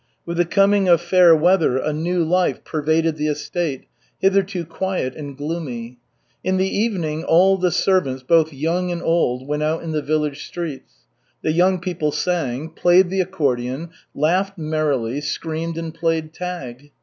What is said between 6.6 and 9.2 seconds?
evening all the servants, both young and